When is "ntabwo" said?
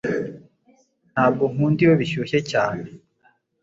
1.13-1.43